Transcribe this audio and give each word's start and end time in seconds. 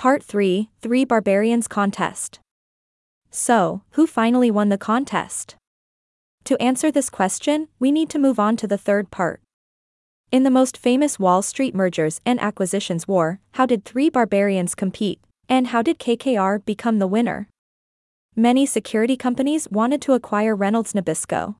Part 0.00 0.22
3 0.22 0.70
Three 0.80 1.04
Barbarians 1.04 1.68
Contest. 1.68 2.40
So, 3.30 3.82
who 3.90 4.06
finally 4.06 4.50
won 4.50 4.70
the 4.70 4.78
contest? 4.78 5.56
To 6.44 6.56
answer 6.56 6.90
this 6.90 7.10
question, 7.10 7.68
we 7.78 7.92
need 7.92 8.08
to 8.08 8.18
move 8.18 8.38
on 8.38 8.56
to 8.56 8.66
the 8.66 8.78
third 8.78 9.10
part. 9.10 9.42
In 10.32 10.42
the 10.42 10.50
most 10.50 10.78
famous 10.78 11.18
Wall 11.18 11.42
Street 11.42 11.74
mergers 11.74 12.22
and 12.24 12.40
acquisitions 12.40 13.06
war, 13.06 13.40
how 13.52 13.66
did 13.66 13.84
three 13.84 14.08
barbarians 14.08 14.74
compete, 14.74 15.20
and 15.50 15.66
how 15.66 15.82
did 15.82 15.98
KKR 15.98 16.64
become 16.64 16.98
the 16.98 17.06
winner? 17.06 17.50
Many 18.34 18.64
security 18.64 19.18
companies 19.18 19.68
wanted 19.70 20.00
to 20.00 20.14
acquire 20.14 20.56
Reynolds 20.56 20.94
Nabisco. 20.94 21.56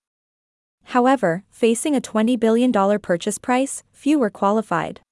However, 0.85 1.45
facing 1.51 1.95
a 1.95 2.01
$20 2.01 2.41
billion 2.41 2.73
purchase 3.01 3.37
price, 3.37 3.83
few 3.93 4.19
were 4.19 4.31
qualified. 4.31 5.03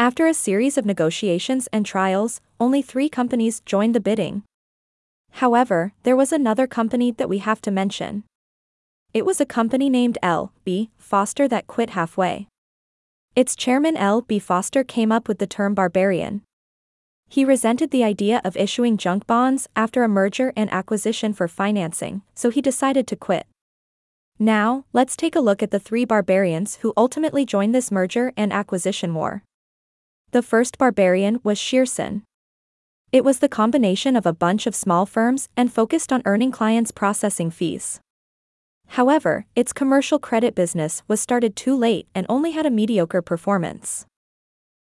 After 0.00 0.28
a 0.28 0.34
series 0.34 0.78
of 0.78 0.86
negotiations 0.86 1.68
and 1.72 1.84
trials, 1.84 2.40
only 2.60 2.82
three 2.82 3.08
companies 3.08 3.58
joined 3.66 3.96
the 3.96 4.00
bidding. 4.00 4.44
However, 5.32 5.92
there 6.04 6.14
was 6.14 6.32
another 6.32 6.68
company 6.68 7.10
that 7.10 7.28
we 7.28 7.38
have 7.38 7.60
to 7.62 7.72
mention. 7.72 8.22
It 9.12 9.26
was 9.26 9.40
a 9.40 9.46
company 9.46 9.90
named 9.90 10.16
L. 10.22 10.52
B. 10.62 10.90
Foster 10.98 11.48
that 11.48 11.66
quit 11.66 11.90
halfway. 11.90 12.46
Its 13.34 13.56
chairman 13.56 13.96
L. 13.96 14.22
B. 14.22 14.38
Foster 14.38 14.84
came 14.84 15.10
up 15.10 15.26
with 15.26 15.40
the 15.40 15.48
term 15.48 15.74
barbarian. 15.74 16.42
He 17.28 17.44
resented 17.44 17.90
the 17.90 18.04
idea 18.04 18.40
of 18.44 18.56
issuing 18.56 18.98
junk 18.98 19.26
bonds 19.26 19.68
after 19.74 20.04
a 20.04 20.08
merger 20.08 20.52
and 20.54 20.72
acquisition 20.72 21.32
for 21.32 21.48
financing, 21.48 22.22
so 22.36 22.50
he 22.50 22.62
decided 22.62 23.08
to 23.08 23.16
quit. 23.16 23.48
Now, 24.38 24.84
let's 24.92 25.16
take 25.16 25.34
a 25.34 25.40
look 25.40 25.60
at 25.60 25.72
the 25.72 25.80
three 25.80 26.04
barbarians 26.04 26.76
who 26.82 26.94
ultimately 26.96 27.44
joined 27.44 27.74
this 27.74 27.90
merger 27.90 28.32
and 28.36 28.52
acquisition 28.52 29.12
war. 29.12 29.42
The 30.30 30.42
first 30.42 30.76
barbarian 30.76 31.40
was 31.42 31.58
Shearson. 31.58 32.20
It 33.12 33.24
was 33.24 33.38
the 33.38 33.48
combination 33.48 34.14
of 34.14 34.26
a 34.26 34.34
bunch 34.34 34.66
of 34.66 34.74
small 34.74 35.06
firms 35.06 35.48
and 35.56 35.72
focused 35.72 36.12
on 36.12 36.20
earning 36.26 36.50
clients' 36.50 36.90
processing 36.90 37.50
fees. 37.50 38.00
However, 38.88 39.46
its 39.56 39.72
commercial 39.72 40.18
credit 40.18 40.54
business 40.54 41.02
was 41.08 41.18
started 41.18 41.56
too 41.56 41.74
late 41.74 42.08
and 42.14 42.26
only 42.28 42.50
had 42.50 42.66
a 42.66 42.70
mediocre 42.70 43.22
performance. 43.22 44.04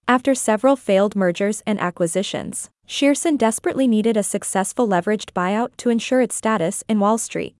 After 0.07 0.35
several 0.35 0.75
failed 0.75 1.15
mergers 1.15 1.63
and 1.65 1.79
acquisitions, 1.79 2.69
Shearson 2.87 3.35
desperately 3.35 3.87
needed 3.87 4.17
a 4.17 4.23
successful 4.23 4.87
leveraged 4.87 5.33
buyout 5.33 5.69
to 5.77 5.89
ensure 5.89 6.21
its 6.21 6.35
status 6.35 6.83
in 6.87 6.99
Wall 6.99 7.17
Street. 7.17 7.55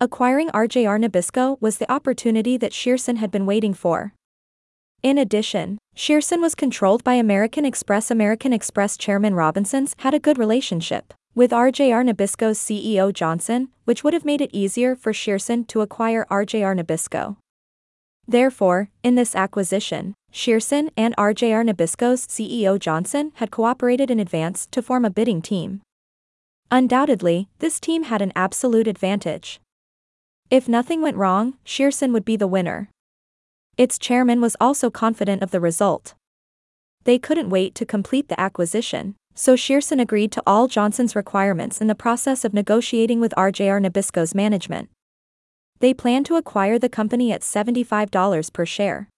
Acquiring 0.00 0.48
RJR 0.48 0.98
Nabisco 0.98 1.60
was 1.60 1.76
the 1.76 1.92
opportunity 1.92 2.56
that 2.56 2.72
Shearson 2.72 3.16
had 3.16 3.30
been 3.30 3.44
waiting 3.44 3.74
for. 3.74 4.14
In 5.06 5.18
addition, 5.18 5.78
Shearson 5.94 6.40
was 6.40 6.56
controlled 6.56 7.04
by 7.04 7.14
American 7.14 7.64
Express. 7.64 8.10
American 8.10 8.52
Express 8.52 8.96
chairman 8.96 9.34
Robinson's 9.34 9.94
had 9.98 10.14
a 10.14 10.18
good 10.18 10.36
relationship 10.36 11.14
with 11.32 11.52
RJR 11.52 12.02
Nabisco's 12.10 12.58
CEO 12.58 13.12
Johnson, 13.12 13.68
which 13.84 14.02
would 14.02 14.14
have 14.14 14.24
made 14.24 14.40
it 14.40 14.50
easier 14.52 14.96
for 14.96 15.12
Shearson 15.12 15.64
to 15.68 15.80
acquire 15.80 16.26
RJR 16.28 16.76
Nabisco. 16.76 17.36
Therefore, 18.26 18.90
in 19.04 19.14
this 19.14 19.36
acquisition, 19.36 20.14
Shearson 20.32 20.90
and 20.96 21.14
RJR 21.16 21.64
Nabisco's 21.70 22.26
CEO 22.26 22.76
Johnson 22.76 23.30
had 23.36 23.52
cooperated 23.52 24.10
in 24.10 24.18
advance 24.18 24.66
to 24.72 24.82
form 24.82 25.04
a 25.04 25.10
bidding 25.10 25.40
team. 25.40 25.82
Undoubtedly, 26.72 27.48
this 27.60 27.78
team 27.78 28.02
had 28.10 28.22
an 28.22 28.32
absolute 28.34 28.88
advantage. 28.88 29.60
If 30.50 30.68
nothing 30.68 31.00
went 31.00 31.16
wrong, 31.16 31.58
Shearson 31.64 32.12
would 32.12 32.24
be 32.24 32.34
the 32.34 32.48
winner. 32.48 32.90
Its 33.76 33.98
chairman 33.98 34.40
was 34.40 34.56
also 34.58 34.90
confident 34.90 35.42
of 35.42 35.50
the 35.50 35.60
result. 35.60 36.14
They 37.04 37.18
couldn't 37.18 37.50
wait 37.50 37.74
to 37.74 37.84
complete 37.84 38.28
the 38.28 38.40
acquisition, 38.40 39.16
so 39.34 39.54
Shearson 39.54 40.00
agreed 40.00 40.32
to 40.32 40.42
all 40.46 40.66
Johnson's 40.66 41.14
requirements 41.14 41.82
in 41.82 41.86
the 41.86 41.94
process 41.94 42.42
of 42.42 42.54
negotiating 42.54 43.20
with 43.20 43.34
RJR 43.36 43.80
Nabisco's 43.82 44.34
management. 44.34 44.88
They 45.80 45.92
planned 45.92 46.24
to 46.26 46.36
acquire 46.36 46.78
the 46.78 46.88
company 46.88 47.32
at 47.32 47.42
$75 47.42 48.52
per 48.52 48.64
share. 48.64 49.10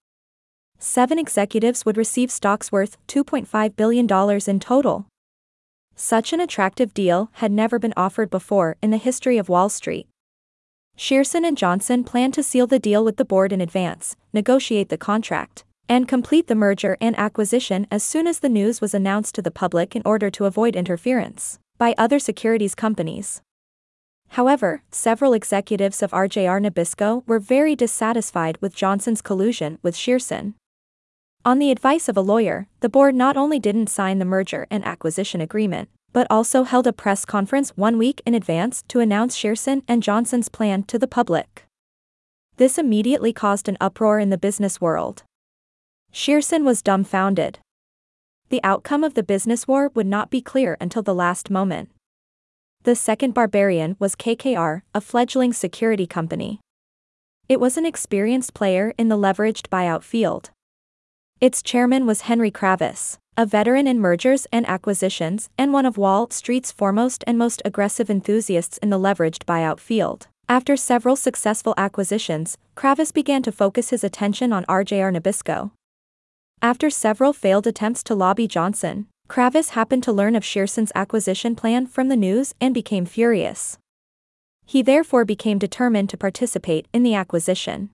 Seven 0.77 1.17
executives 1.17 1.85
would 1.85 1.95
receive 1.95 2.29
stocks 2.29 2.69
worth 2.69 2.97
$2.5 3.07 3.75
billion 3.77 4.07
in 4.47 4.59
total. 4.59 5.07
Such 5.95 6.33
an 6.33 6.41
attractive 6.41 6.93
deal 6.93 7.29
had 7.33 7.51
never 7.53 7.79
been 7.79 7.93
offered 7.95 8.29
before 8.29 8.75
in 8.81 8.91
the 8.91 8.97
history 8.97 9.37
of 9.37 9.47
Wall 9.47 9.69
Street. 9.69 10.07
Shearson 10.99 11.47
and 11.47 11.57
Johnson 11.57 12.03
planned 12.03 12.33
to 12.33 12.43
seal 12.43 12.67
the 12.67 12.77
deal 12.77 13.05
with 13.05 13.15
the 13.15 13.23
board 13.23 13.53
in 13.53 13.61
advance, 13.61 14.17
negotiate 14.33 14.89
the 14.89 14.97
contract, 14.97 15.63
and 15.87 16.09
complete 16.09 16.47
the 16.47 16.55
merger 16.55 16.97
and 16.99 17.17
acquisition 17.17 17.87
as 17.89 18.03
soon 18.03 18.27
as 18.27 18.39
the 18.39 18.49
news 18.49 18.81
was 18.81 18.93
announced 18.93 19.33
to 19.35 19.41
the 19.41 19.49
public 19.49 19.95
in 19.95 20.01
order 20.03 20.29
to 20.29 20.43
avoid 20.43 20.75
interference 20.75 21.57
by 21.77 21.95
other 21.97 22.19
securities 22.19 22.75
companies. 22.75 23.41
However, 24.31 24.83
several 24.91 25.31
executives 25.31 26.03
of 26.03 26.11
RJR 26.11 26.61
Nabisco 26.61 27.25
were 27.25 27.39
very 27.39 27.77
dissatisfied 27.77 28.57
with 28.59 28.75
Johnson's 28.75 29.21
collusion 29.21 29.79
with 29.81 29.95
Shearson. 29.95 30.55
On 31.45 31.59
the 31.59 31.71
advice 31.71 32.09
of 32.09 32.17
a 32.17 32.21
lawyer, 32.21 32.67
the 32.81 32.89
board 32.89 33.15
not 33.15 33.37
only 33.37 33.57
didn't 33.57 33.87
sign 33.87 34.19
the 34.19 34.25
merger 34.25 34.67
and 34.69 34.83
acquisition 34.83 35.39
agreement, 35.39 35.87
but 36.13 36.27
also 36.29 36.63
held 36.63 36.87
a 36.87 36.93
press 36.93 37.25
conference 37.25 37.71
one 37.77 37.97
week 37.97 38.21
in 38.25 38.33
advance 38.33 38.83
to 38.87 38.99
announce 38.99 39.37
Shearson 39.37 39.83
and 39.87 40.03
Johnson's 40.03 40.49
plan 40.49 40.83
to 40.83 40.97
the 40.97 41.07
public. 41.07 41.65
This 42.57 42.77
immediately 42.77 43.31
caused 43.31 43.69
an 43.69 43.77
uproar 43.79 44.19
in 44.19 44.29
the 44.29 44.37
business 44.37 44.81
world. 44.81 45.23
Shearson 46.11 46.63
was 46.63 46.81
dumbfounded. 46.81 47.59
The 48.49 48.61
outcome 48.63 49.03
of 49.03 49.13
the 49.13 49.23
business 49.23 49.67
war 49.67 49.91
would 49.93 50.07
not 50.07 50.29
be 50.29 50.41
clear 50.41 50.75
until 50.81 51.03
the 51.03 51.13
last 51.13 51.49
moment. 51.49 51.89
The 52.83 52.95
second 52.95 53.33
barbarian 53.33 53.95
was 53.99 54.15
KKR, 54.15 54.81
a 54.95 55.01
fledgling 55.01 55.53
security 55.53 56.07
company. 56.07 56.59
It 57.47 57.59
was 57.59 57.77
an 57.77 57.85
experienced 57.85 58.53
player 58.53 58.93
in 58.97 59.09
the 59.09 59.17
leveraged 59.17 59.69
buyout 59.69 60.03
field. 60.03 60.51
Its 61.41 61.61
chairman 61.61 62.05
was 62.05 62.21
Henry 62.21 62.51
Kravis, 62.51 63.17
a 63.39 63.45
veteran 63.45 63.87
in 63.87 63.97
mergers 63.97 64.45
and 64.51 64.67
acquisitions 64.67 65.49
and 65.57 65.71
one 65.71 65.85
of 65.85 65.97
Wall 65.97 66.29
Street's 66.29 66.73
foremost 66.73 67.23
and 67.25 67.37
most 67.37 67.61
aggressive 67.63 68.09
enthusiasts 68.09 68.77
in 68.79 68.89
the 68.89 68.99
leveraged 68.99 69.45
buyout 69.45 69.79
field. 69.79 70.27
After 70.49 70.75
several 70.75 71.15
successful 71.15 71.73
acquisitions, 71.77 72.57
Kravis 72.75 73.13
began 73.13 73.41
to 73.43 73.53
focus 73.53 73.91
his 73.91 74.03
attention 74.03 74.51
on 74.51 74.65
RJR 74.65 75.15
Nabisco. 75.15 75.71
After 76.61 76.89
several 76.89 77.31
failed 77.31 77.65
attempts 77.65 78.03
to 78.03 78.13
lobby 78.13 78.45
Johnson, 78.45 79.07
Kravis 79.29 79.69
happened 79.69 80.03
to 80.03 80.11
learn 80.11 80.35
of 80.35 80.43
Shearson's 80.43 80.91
acquisition 80.93 81.55
plan 81.55 81.87
from 81.87 82.09
the 82.09 82.17
news 82.17 82.53
and 82.59 82.73
became 82.73 83.05
furious. 83.05 83.77
He 84.65 84.81
therefore 84.81 85.23
became 85.23 85.59
determined 85.59 86.09
to 86.09 86.17
participate 86.17 86.89
in 86.91 87.03
the 87.03 87.15
acquisition. 87.15 87.91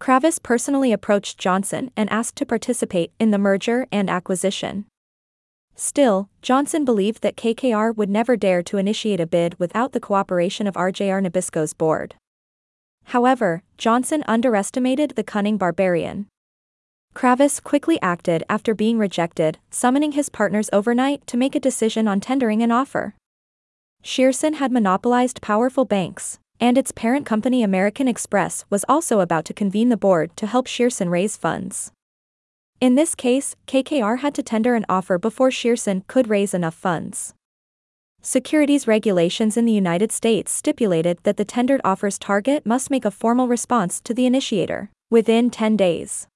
Kravis 0.00 0.42
personally 0.42 0.92
approached 0.92 1.38
Johnson 1.38 1.90
and 1.94 2.10
asked 2.10 2.34
to 2.36 2.46
participate 2.46 3.12
in 3.20 3.30
the 3.30 3.38
merger 3.38 3.86
and 3.92 4.08
acquisition. 4.08 4.86
Still, 5.76 6.30
Johnson 6.40 6.86
believed 6.86 7.22
that 7.22 7.36
KKR 7.36 7.94
would 7.94 8.08
never 8.08 8.34
dare 8.34 8.62
to 8.62 8.78
initiate 8.78 9.20
a 9.20 9.26
bid 9.26 9.58
without 9.60 9.92
the 9.92 10.00
cooperation 10.00 10.66
of 10.66 10.74
RJR 10.74 11.22
Nabisco's 11.22 11.74
board. 11.74 12.14
However, 13.04 13.62
Johnson 13.76 14.24
underestimated 14.26 15.12
the 15.16 15.24
cunning 15.24 15.58
barbarian. 15.58 16.26
Kravis 17.14 17.62
quickly 17.62 18.00
acted 18.00 18.42
after 18.48 18.74
being 18.74 18.98
rejected, 18.98 19.58
summoning 19.70 20.12
his 20.12 20.28
partners 20.28 20.70
overnight 20.72 21.26
to 21.26 21.36
make 21.36 21.54
a 21.54 21.60
decision 21.60 22.08
on 22.08 22.20
tendering 22.20 22.62
an 22.62 22.72
offer. 22.72 23.14
Shearson 24.02 24.54
had 24.54 24.72
monopolized 24.72 25.42
powerful 25.42 25.84
banks, 25.84 26.38
and 26.60 26.76
its 26.76 26.92
parent 26.92 27.24
company 27.24 27.62
American 27.62 28.06
Express 28.06 28.64
was 28.68 28.84
also 28.88 29.20
about 29.20 29.44
to 29.46 29.54
convene 29.54 29.88
the 29.88 29.96
board 29.96 30.36
to 30.36 30.46
help 30.46 30.66
Shearson 30.66 31.10
raise 31.10 31.36
funds. 31.36 31.90
In 32.80 32.94
this 32.94 33.14
case, 33.14 33.56
KKR 33.66 34.20
had 34.20 34.34
to 34.34 34.42
tender 34.42 34.74
an 34.74 34.86
offer 34.88 35.18
before 35.18 35.50
Shearson 35.50 36.06
could 36.06 36.28
raise 36.28 36.54
enough 36.54 36.74
funds. 36.74 37.34
Securities 38.22 38.86
regulations 38.86 39.56
in 39.56 39.64
the 39.64 39.72
United 39.72 40.12
States 40.12 40.52
stipulated 40.52 41.18
that 41.22 41.38
the 41.38 41.44
tendered 41.44 41.80
offer's 41.84 42.18
target 42.18 42.66
must 42.66 42.90
make 42.90 43.06
a 43.06 43.10
formal 43.10 43.48
response 43.48 43.98
to 44.02 44.12
the 44.12 44.26
initiator 44.26 44.90
within 45.10 45.48
10 45.48 45.76
days. 45.76 46.26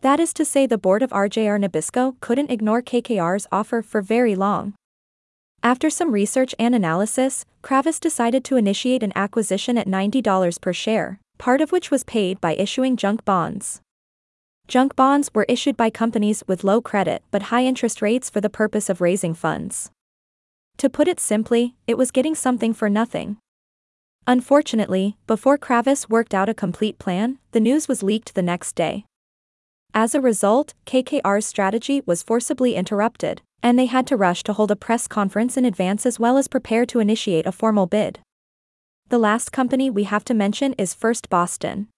That 0.00 0.18
is 0.18 0.34
to 0.34 0.44
say 0.44 0.66
the 0.66 0.78
board 0.78 1.02
of 1.02 1.10
RJR 1.10 1.64
Nabisco 1.64 2.16
couldn't 2.20 2.50
ignore 2.50 2.82
KKR's 2.82 3.46
offer 3.52 3.82
for 3.82 4.02
very 4.02 4.34
long. 4.34 4.74
After 5.62 5.90
some 5.90 6.12
research 6.12 6.54
and 6.58 6.74
analysis, 6.74 7.44
Kravis 7.62 7.98
decided 7.98 8.44
to 8.44 8.56
initiate 8.56 9.02
an 9.02 9.12
acquisition 9.16 9.76
at 9.76 9.88
$90 9.88 10.60
per 10.60 10.72
share, 10.72 11.18
part 11.38 11.60
of 11.60 11.72
which 11.72 11.90
was 11.90 12.04
paid 12.04 12.40
by 12.40 12.54
issuing 12.54 12.96
junk 12.96 13.24
bonds. 13.24 13.80
Junk 14.68 14.96
bonds 14.96 15.30
were 15.34 15.46
issued 15.48 15.76
by 15.76 15.90
companies 15.90 16.42
with 16.48 16.64
low 16.64 16.80
credit 16.80 17.22
but 17.30 17.44
high 17.54 17.64
interest 17.64 18.02
rates 18.02 18.28
for 18.28 18.40
the 18.40 18.50
purpose 18.50 18.88
of 18.88 19.00
raising 19.00 19.34
funds. 19.34 19.90
To 20.78 20.90
put 20.90 21.08
it 21.08 21.20
simply, 21.20 21.74
it 21.86 21.96
was 21.96 22.10
getting 22.10 22.34
something 22.34 22.74
for 22.74 22.90
nothing. 22.90 23.38
Unfortunately, 24.26 25.16
before 25.26 25.56
Kravis 25.56 26.10
worked 26.10 26.34
out 26.34 26.48
a 26.48 26.54
complete 26.54 26.98
plan, 26.98 27.38
the 27.52 27.60
news 27.60 27.86
was 27.86 28.02
leaked 28.02 28.34
the 28.34 28.42
next 28.42 28.74
day. 28.74 29.04
As 29.94 30.14
a 30.14 30.20
result, 30.20 30.74
KKR's 30.84 31.46
strategy 31.46 32.02
was 32.04 32.24
forcibly 32.24 32.74
interrupted, 32.74 33.40
And 33.62 33.78
they 33.78 33.86
had 33.86 34.06
to 34.08 34.16
rush 34.16 34.42
to 34.44 34.52
hold 34.52 34.70
a 34.70 34.76
press 34.76 35.08
conference 35.08 35.56
in 35.56 35.64
advance 35.64 36.06
as 36.06 36.20
well 36.20 36.36
as 36.36 36.48
prepare 36.48 36.86
to 36.86 37.00
initiate 37.00 37.46
a 37.46 37.52
formal 37.52 37.86
bid. 37.86 38.20
The 39.08 39.18
last 39.18 39.52
company 39.52 39.90
we 39.90 40.04
have 40.04 40.24
to 40.24 40.34
mention 40.34 40.72
is 40.74 40.94
First 40.94 41.28
Boston. 41.28 41.88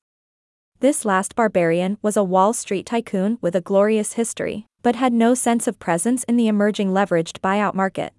This 0.80 1.04
last 1.04 1.34
barbarian 1.34 1.98
was 2.02 2.16
a 2.16 2.22
Wall 2.22 2.52
Street 2.52 2.86
tycoon 2.86 3.38
with 3.40 3.56
a 3.56 3.60
glorious 3.60 4.12
history, 4.12 4.66
but 4.82 4.94
had 4.94 5.12
no 5.12 5.34
sense 5.34 5.66
of 5.66 5.80
presence 5.80 6.22
in 6.24 6.36
the 6.36 6.48
emerging 6.48 6.90
leveraged 6.90 7.40
buyout 7.40 7.74
market. 7.74 8.12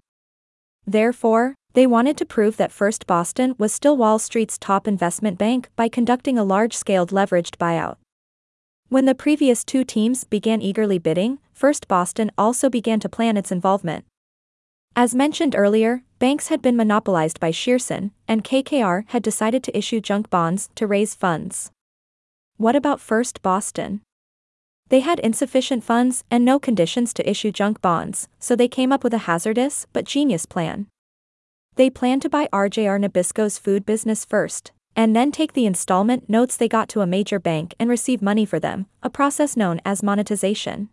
Therefore, 0.86 1.54
they 1.72 1.86
wanted 1.86 2.16
to 2.18 2.26
prove 2.26 2.56
that 2.56 2.72
First 2.72 3.06
Boston 3.06 3.54
was 3.56 3.72
still 3.72 3.96
Wall 3.96 4.18
Street's 4.18 4.58
top 4.58 4.88
investment 4.88 5.38
bank 5.38 5.68
by 5.76 5.88
conducting 5.88 6.36
a 6.36 6.44
large-scale 6.44 7.06
leveraged 7.06 7.56
buyout. 7.56 7.96
When 8.88 9.04
the 9.04 9.14
previous 9.14 9.64
two 9.64 9.84
teams 9.84 10.24
began 10.24 10.60
eagerly 10.60 10.98
bidding, 10.98 11.38
First 11.60 11.88
Boston 11.88 12.30
also 12.38 12.70
began 12.70 13.00
to 13.00 13.08
plan 13.10 13.36
its 13.36 13.52
involvement. 13.52 14.06
As 14.96 15.14
mentioned 15.14 15.54
earlier, 15.54 16.02
banks 16.18 16.48
had 16.48 16.62
been 16.62 16.74
monopolized 16.74 17.38
by 17.38 17.50
Shearson, 17.50 18.12
and 18.26 18.42
KKR 18.42 19.04
had 19.08 19.22
decided 19.22 19.62
to 19.64 19.76
issue 19.76 20.00
junk 20.00 20.30
bonds 20.30 20.70
to 20.76 20.86
raise 20.86 21.14
funds. 21.14 21.70
What 22.56 22.76
about 22.76 22.98
First 22.98 23.42
Boston? 23.42 24.00
They 24.88 25.00
had 25.00 25.18
insufficient 25.18 25.84
funds 25.84 26.24
and 26.30 26.46
no 26.46 26.58
conditions 26.58 27.12
to 27.12 27.28
issue 27.28 27.52
junk 27.52 27.82
bonds, 27.82 28.26
so 28.38 28.56
they 28.56 28.66
came 28.66 28.90
up 28.90 29.04
with 29.04 29.12
a 29.12 29.26
hazardous 29.28 29.86
but 29.92 30.06
genius 30.06 30.46
plan. 30.46 30.86
They 31.76 31.90
planned 31.90 32.22
to 32.22 32.30
buy 32.30 32.48
RJR 32.54 32.98
Nabisco's 32.98 33.58
food 33.58 33.84
business 33.84 34.24
first, 34.24 34.72
and 34.96 35.14
then 35.14 35.30
take 35.30 35.52
the 35.52 35.66
installment 35.66 36.26
notes 36.26 36.56
they 36.56 36.68
got 36.68 36.88
to 36.88 37.02
a 37.02 37.06
major 37.06 37.38
bank 37.38 37.74
and 37.78 37.90
receive 37.90 38.22
money 38.22 38.46
for 38.46 38.58
them, 38.58 38.86
a 39.02 39.10
process 39.10 39.58
known 39.58 39.82
as 39.84 40.02
monetization. 40.02 40.88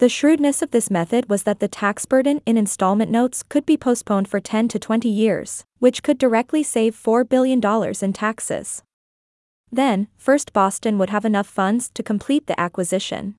The 0.00 0.08
shrewdness 0.08 0.62
of 0.62 0.70
this 0.70 0.90
method 0.90 1.28
was 1.28 1.42
that 1.42 1.60
the 1.60 1.68
tax 1.68 2.06
burden 2.06 2.40
in 2.46 2.56
installment 2.56 3.10
notes 3.10 3.42
could 3.42 3.66
be 3.66 3.76
postponed 3.76 4.28
for 4.28 4.40
10 4.40 4.66
to 4.68 4.78
20 4.78 5.10
years, 5.10 5.62
which 5.78 6.02
could 6.02 6.16
directly 6.16 6.62
save 6.62 6.96
$4 6.96 7.28
billion 7.28 7.60
in 8.00 8.12
taxes. 8.14 8.82
Then, 9.70 10.08
First 10.16 10.54
Boston 10.54 10.96
would 10.96 11.10
have 11.10 11.26
enough 11.26 11.46
funds 11.46 11.90
to 11.90 12.02
complete 12.02 12.46
the 12.46 12.58
acquisition. 12.58 13.34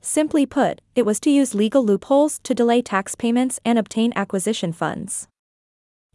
Simply 0.00 0.46
put, 0.46 0.80
it 0.96 1.06
was 1.06 1.20
to 1.20 1.30
use 1.30 1.54
legal 1.54 1.84
loopholes 1.84 2.40
to 2.40 2.56
delay 2.56 2.82
tax 2.82 3.14
payments 3.14 3.60
and 3.64 3.78
obtain 3.78 4.12
acquisition 4.16 4.72
funds. 4.72 5.28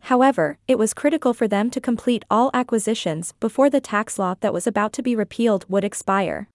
However, 0.02 0.58
it 0.68 0.78
was 0.78 0.94
critical 0.94 1.34
for 1.34 1.48
them 1.48 1.72
to 1.72 1.80
complete 1.80 2.26
all 2.30 2.52
acquisitions 2.54 3.32
before 3.40 3.70
the 3.70 3.80
tax 3.80 4.20
law 4.20 4.36
that 4.42 4.52
was 4.52 4.68
about 4.68 4.92
to 4.92 5.02
be 5.02 5.16
repealed 5.16 5.64
would 5.70 5.86
expire. 5.86 6.50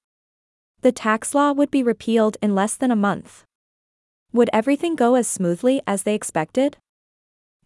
The 0.80 0.92
tax 0.92 1.34
law 1.34 1.52
would 1.52 1.70
be 1.70 1.82
repealed 1.82 2.36
in 2.40 2.54
less 2.54 2.76
than 2.76 2.90
a 2.90 2.96
month. 2.96 3.44
Would 4.32 4.50
everything 4.52 4.94
go 4.94 5.16
as 5.16 5.26
smoothly 5.26 5.80
as 5.86 6.04
they 6.04 6.14
expected? 6.14 6.76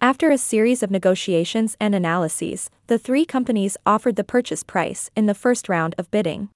After 0.01 0.31
a 0.31 0.39
series 0.39 0.83
of 0.83 0.91
negotiations 0.91 1.77
and 1.79 1.95
analyses, 1.95 2.71
the 2.87 2.99
three 2.99 3.25
companies 3.25 3.77
offered 3.85 4.17
the 4.17 4.25
purchase 4.25 4.65
price 4.65 5.11
in 5.15 5.27
the 5.27 5.35
first 5.35 5.69
round 5.69 5.95
of 5.99 6.11
bidding. 6.11 6.49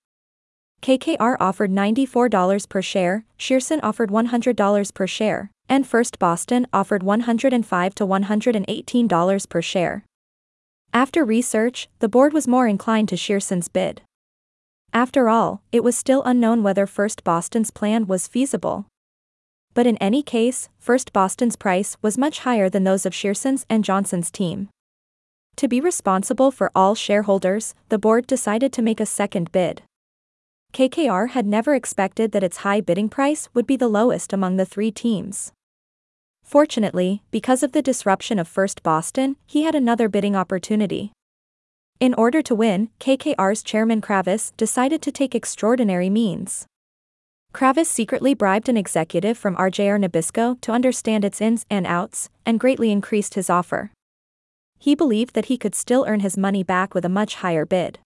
KKR 0.82 1.36
offered 1.38 1.70
$94 1.70 2.68
per 2.68 2.82
share, 2.82 3.24
Shearson 3.38 3.80
offered 3.82 4.10
$100 4.10 4.94
per 4.94 5.06
share, 5.06 5.50
and 5.68 5.86
First 5.86 6.18
Boston 6.18 6.66
offered 6.72 7.02
105 7.02 7.94
to 7.94 8.06
$118 8.06 9.48
per 9.48 9.62
share. 9.62 10.04
After 10.92 11.24
research, 11.24 11.88
the 11.98 12.08
board 12.08 12.32
was 12.32 12.48
more 12.48 12.66
inclined 12.66 13.08
to 13.10 13.16
Shearson's 13.16 13.68
bid. 13.68 14.02
After 14.96 15.28
all, 15.28 15.60
it 15.70 15.84
was 15.84 15.96
still 15.96 16.22
unknown 16.24 16.62
whether 16.62 16.86
First 16.86 17.22
Boston's 17.22 17.70
plan 17.70 18.06
was 18.06 18.26
feasible 18.26 18.86
but 19.76 19.86
in 19.86 19.98
any 19.98 20.22
case, 20.22 20.70
First 20.78 21.12
Boston's 21.12 21.54
price 21.54 21.98
was 22.00 22.16
much 22.16 22.38
higher 22.40 22.70
than 22.70 22.84
those 22.84 23.04
of 23.04 23.12
Shearson's 23.12 23.66
and 23.68 23.84
Johnson's 23.84 24.30
team. 24.30 24.70
To 25.56 25.68
be 25.68 25.82
responsible 25.82 26.50
for 26.50 26.72
all 26.74 26.94
shareholders, 26.94 27.74
the 27.90 27.98
board 27.98 28.26
decided 28.26 28.72
to 28.72 28.80
make 28.80 29.00
a 29.00 29.04
second 29.04 29.52
bid. 29.52 29.82
KKR 30.72 31.28
had 31.28 31.46
never 31.46 31.74
expected 31.74 32.32
that 32.32 32.42
its 32.42 32.58
high 32.58 32.80
bidding 32.80 33.10
price 33.10 33.50
would 33.52 33.66
be 33.66 33.76
the 33.76 33.86
lowest 33.86 34.32
among 34.32 34.56
the 34.56 34.64
three 34.64 34.90
teams. 34.90 35.52
Fortunately, 36.42 37.22
because 37.30 37.62
of 37.62 37.72
the 37.72 37.82
disruption 37.82 38.38
of 38.38 38.48
First 38.48 38.82
Boston, 38.82 39.36
he 39.44 39.64
had 39.64 39.74
another 39.74 40.08
bidding 40.08 40.34
opportunity. 40.34 41.12
In 41.98 42.12
order 42.12 42.42
to 42.42 42.54
win, 42.54 42.90
KKR's 43.00 43.62
chairman 43.62 44.02
Kravis 44.02 44.52
decided 44.58 45.00
to 45.00 45.10
take 45.10 45.34
extraordinary 45.34 46.10
means. 46.10 46.66
Kravis 47.54 47.86
secretly 47.86 48.34
bribed 48.34 48.68
an 48.68 48.76
executive 48.76 49.38
from 49.38 49.56
RJR 49.56 49.98
Nabisco 50.04 50.60
to 50.60 50.72
understand 50.72 51.24
its 51.24 51.40
ins 51.40 51.64
and 51.70 51.86
outs, 51.86 52.28
and 52.44 52.60
greatly 52.60 52.92
increased 52.92 53.32
his 53.32 53.48
offer. 53.48 53.92
He 54.78 54.94
believed 54.94 55.34
that 55.34 55.46
he 55.46 55.56
could 55.56 55.74
still 55.74 56.04
earn 56.06 56.20
his 56.20 56.36
money 56.36 56.62
back 56.62 56.94
with 56.94 57.06
a 57.06 57.08
much 57.08 57.36
higher 57.36 57.64
bid. 57.64 57.98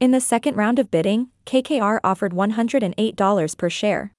In 0.00 0.10
the 0.10 0.20
second 0.20 0.56
round 0.56 0.80
of 0.80 0.90
bidding, 0.90 1.28
KKR 1.46 2.00
offered 2.02 2.32
$108 2.32 3.56
per 3.56 3.70
share. 3.70 4.10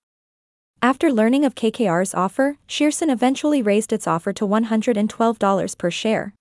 After 0.82 1.12
learning 1.12 1.44
of 1.44 1.56
KKR's 1.56 2.14
offer, 2.14 2.56
Shearson 2.70 3.12
eventually 3.12 3.62
raised 3.62 3.92
its 3.92 4.08
offer 4.08 4.32
to 4.32 4.48
$112 4.48 5.78
per 5.78 5.92
share. 5.92 6.34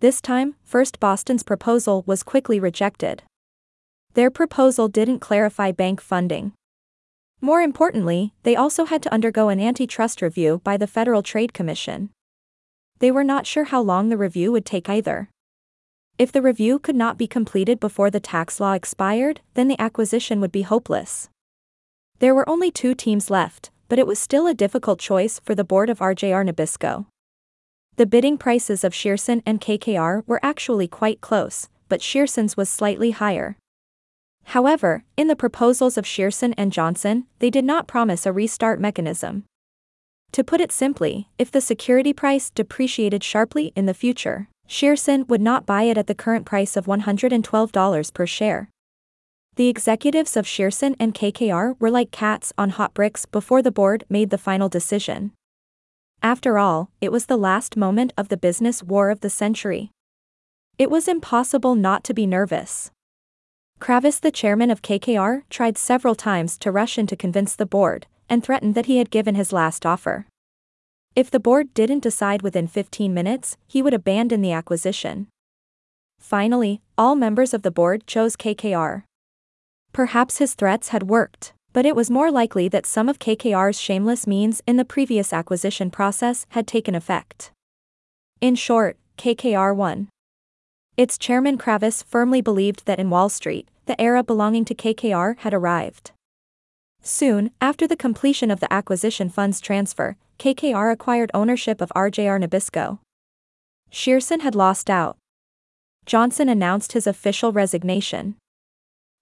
This 0.00 0.20
time, 0.20 0.56
First 0.62 1.00
Boston's 1.00 1.42
proposal 1.42 2.02
was 2.06 2.22
quickly 2.22 2.60
rejected. 2.60 3.22
Their 4.14 4.30
proposal 4.30 4.88
didn't 4.88 5.20
clarify 5.20 5.72
bank 5.72 6.00
funding. 6.00 6.52
More 7.40 7.60
importantly, 7.60 8.32
they 8.42 8.56
also 8.56 8.84
had 8.84 9.02
to 9.02 9.12
undergo 9.12 9.48
an 9.48 9.60
antitrust 9.60 10.22
review 10.22 10.60
by 10.64 10.76
the 10.76 10.86
Federal 10.86 11.22
Trade 11.22 11.52
Commission. 11.52 12.10
They 13.00 13.10
were 13.10 13.24
not 13.24 13.46
sure 13.46 13.64
how 13.64 13.82
long 13.82 14.08
the 14.08 14.16
review 14.16 14.52
would 14.52 14.64
take 14.64 14.88
either. 14.88 15.28
If 16.16 16.30
the 16.30 16.42
review 16.42 16.78
could 16.78 16.94
not 16.94 17.18
be 17.18 17.26
completed 17.26 17.80
before 17.80 18.10
the 18.10 18.20
tax 18.20 18.60
law 18.60 18.72
expired, 18.72 19.40
then 19.54 19.68
the 19.68 19.80
acquisition 19.80 20.40
would 20.40 20.52
be 20.52 20.62
hopeless. 20.62 21.28
There 22.20 22.34
were 22.34 22.48
only 22.48 22.70
two 22.70 22.94
teams 22.94 23.30
left, 23.30 23.70
but 23.88 23.98
it 23.98 24.06
was 24.06 24.18
still 24.18 24.46
a 24.46 24.54
difficult 24.54 25.00
choice 25.00 25.40
for 25.40 25.54
the 25.54 25.64
board 25.64 25.90
of 25.90 25.98
RJR 25.98 26.48
Nabisco. 26.48 27.06
The 27.96 28.06
bidding 28.06 28.38
prices 28.38 28.82
of 28.82 28.92
Shearson 28.92 29.40
and 29.46 29.60
KKR 29.60 30.24
were 30.26 30.40
actually 30.42 30.88
quite 30.88 31.20
close, 31.20 31.68
but 31.88 32.00
Shearson's 32.00 32.56
was 32.56 32.68
slightly 32.68 33.12
higher. 33.12 33.56
However, 34.46 35.04
in 35.16 35.28
the 35.28 35.36
proposals 35.36 35.96
of 35.96 36.04
Shearson 36.04 36.54
and 36.56 36.72
Johnson, 36.72 37.26
they 37.38 37.50
did 37.50 37.64
not 37.64 37.86
promise 37.86 38.26
a 38.26 38.32
restart 38.32 38.80
mechanism. 38.80 39.44
To 40.32 40.42
put 40.42 40.60
it 40.60 40.72
simply, 40.72 41.28
if 41.38 41.52
the 41.52 41.60
security 41.60 42.12
price 42.12 42.50
depreciated 42.50 43.22
sharply 43.22 43.72
in 43.76 43.86
the 43.86 43.94
future, 43.94 44.48
Shearson 44.68 45.28
would 45.28 45.40
not 45.40 45.64
buy 45.64 45.84
it 45.84 45.96
at 45.96 46.08
the 46.08 46.16
current 46.16 46.46
price 46.46 46.76
of 46.76 46.86
$112 46.86 48.12
per 48.12 48.26
share. 48.26 48.70
The 49.54 49.68
executives 49.68 50.36
of 50.36 50.46
Shearson 50.46 50.96
and 50.98 51.14
KKR 51.14 51.76
were 51.78 51.92
like 51.92 52.10
cats 52.10 52.52
on 52.58 52.70
hot 52.70 52.92
bricks 52.92 53.24
before 53.24 53.62
the 53.62 53.70
board 53.70 54.02
made 54.08 54.30
the 54.30 54.38
final 54.38 54.68
decision. 54.68 55.30
After 56.24 56.58
all, 56.58 56.88
it 57.02 57.12
was 57.12 57.26
the 57.26 57.36
last 57.36 57.76
moment 57.76 58.14
of 58.16 58.28
the 58.28 58.38
business 58.38 58.82
war 58.82 59.10
of 59.10 59.20
the 59.20 59.28
century. 59.28 59.90
It 60.78 60.90
was 60.90 61.06
impossible 61.06 61.74
not 61.74 62.02
to 62.04 62.14
be 62.14 62.26
nervous. 62.26 62.90
Kravis, 63.78 64.20
the 64.20 64.30
chairman 64.30 64.70
of 64.70 64.80
KKR, 64.80 65.42
tried 65.50 65.76
several 65.76 66.14
times 66.14 66.56
to 66.60 66.72
rush 66.72 66.96
in 66.96 67.06
to 67.08 67.14
convince 67.14 67.54
the 67.54 67.66
board, 67.66 68.06
and 68.26 68.42
threatened 68.42 68.74
that 68.74 68.86
he 68.86 68.96
had 68.96 69.10
given 69.10 69.34
his 69.34 69.52
last 69.52 69.84
offer. 69.84 70.26
If 71.14 71.30
the 71.30 71.38
board 71.38 71.74
didn't 71.74 72.02
decide 72.02 72.40
within 72.40 72.68
15 72.68 73.12
minutes, 73.12 73.58
he 73.66 73.82
would 73.82 73.92
abandon 73.92 74.40
the 74.40 74.52
acquisition. 74.52 75.28
Finally, 76.18 76.80
all 76.96 77.16
members 77.16 77.52
of 77.52 77.60
the 77.60 77.70
board 77.70 78.06
chose 78.06 78.34
KKR. 78.34 79.02
Perhaps 79.92 80.38
his 80.38 80.54
threats 80.54 80.88
had 80.88 81.02
worked, 81.02 81.52
but 81.74 81.84
it 81.84 81.96
was 81.96 82.08
more 82.08 82.30
likely 82.30 82.68
that 82.68 82.86
some 82.86 83.08
of 83.08 83.18
KKR's 83.18 83.78
shameless 83.78 84.26
means 84.26 84.62
in 84.66 84.76
the 84.76 84.84
previous 84.84 85.32
acquisition 85.32 85.90
process 85.90 86.46
had 86.50 86.68
taken 86.68 86.94
effect. 86.94 87.50
In 88.40 88.54
short, 88.54 88.96
KKR 89.18 89.74
won. 89.74 90.08
Its 90.96 91.18
chairman 91.18 91.58
Kravis 91.58 92.04
firmly 92.04 92.40
believed 92.40 92.86
that 92.86 93.00
in 93.00 93.10
Wall 93.10 93.28
Street, 93.28 93.68
the 93.86 94.00
era 94.00 94.22
belonging 94.22 94.64
to 94.66 94.74
KKR 94.74 95.36
had 95.38 95.52
arrived. 95.52 96.12
Soon, 97.02 97.50
after 97.60 97.88
the 97.88 97.96
completion 97.96 98.52
of 98.52 98.60
the 98.60 98.72
acquisition 98.72 99.28
funds 99.28 99.60
transfer, 99.60 100.16
KKR 100.38 100.92
acquired 100.92 101.32
ownership 101.34 101.80
of 101.80 101.92
RJR 101.96 102.40
Nabisco. 102.40 103.00
Shearson 103.90 104.42
had 104.42 104.54
lost 104.54 104.88
out. 104.88 105.16
Johnson 106.06 106.48
announced 106.48 106.92
his 106.92 107.08
official 107.08 107.50
resignation. 107.50 108.36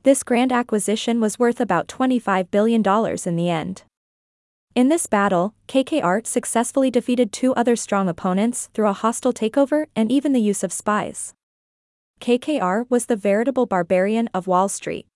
This 0.05 0.25
grand 0.25 0.51
acquisition 0.51 1.21
was 1.21 1.39
worth 1.39 1.61
about 1.61 1.87
$25 1.87 2.51
billion 2.51 2.83
in 3.25 3.37
the 3.37 3.49
end. 3.49 3.85
In 4.75 4.89
this 4.89 5.07
battle, 5.07 5.55
KKR 5.69 6.27
successfully 6.27 6.91
defeated 6.91 7.31
two 7.31 7.55
other 7.55 7.77
strong 7.77 8.09
opponents 8.09 8.69
through 8.75 8.89
a 8.89 8.95
hostile 8.95 9.33
takeover 9.33 9.87
and 9.95 10.11
even 10.11 10.33
the 10.33 10.41
use 10.41 10.65
of 10.65 10.73
spies. 10.73 11.35
KKR 12.21 12.87
was 12.89 13.07
the 13.07 13.17
veritable 13.17 13.67
barbarian 13.67 14.29
of 14.35 14.49
Wall 14.49 14.69
Street. 14.69 15.07